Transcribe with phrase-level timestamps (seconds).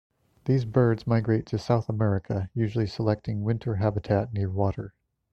[0.45, 4.95] These birds migrate to South America, usually selecting winter habitat near water.